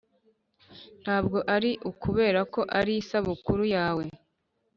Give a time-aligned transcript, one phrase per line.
[1.03, 4.03] ntabwo ari ukubera ko ari isabukuru yawe.